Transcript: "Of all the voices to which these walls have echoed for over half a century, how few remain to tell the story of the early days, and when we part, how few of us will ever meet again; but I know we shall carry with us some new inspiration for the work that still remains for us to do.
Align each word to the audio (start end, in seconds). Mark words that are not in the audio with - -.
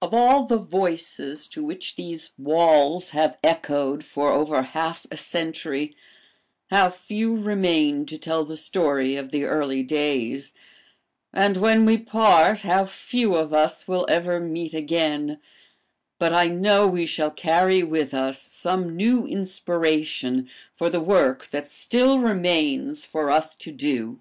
"Of 0.00 0.14
all 0.14 0.46
the 0.46 0.56
voices 0.56 1.46
to 1.48 1.62
which 1.62 1.96
these 1.96 2.30
walls 2.38 3.10
have 3.10 3.36
echoed 3.44 4.02
for 4.02 4.30
over 4.30 4.62
half 4.62 5.06
a 5.10 5.16
century, 5.18 5.94
how 6.70 6.88
few 6.88 7.36
remain 7.36 8.06
to 8.06 8.16
tell 8.16 8.46
the 8.46 8.56
story 8.56 9.14
of 9.16 9.30
the 9.30 9.44
early 9.44 9.82
days, 9.82 10.54
and 11.34 11.58
when 11.58 11.84
we 11.84 11.98
part, 11.98 12.60
how 12.60 12.86
few 12.86 13.34
of 13.34 13.52
us 13.52 13.86
will 13.86 14.06
ever 14.08 14.40
meet 14.40 14.72
again; 14.72 15.38
but 16.18 16.32
I 16.32 16.46
know 16.48 16.86
we 16.86 17.04
shall 17.04 17.30
carry 17.30 17.82
with 17.82 18.14
us 18.14 18.40
some 18.40 18.96
new 18.96 19.26
inspiration 19.26 20.48
for 20.74 20.88
the 20.88 21.02
work 21.02 21.46
that 21.48 21.70
still 21.70 22.20
remains 22.20 23.04
for 23.04 23.30
us 23.30 23.54
to 23.56 23.70
do. 23.70 24.18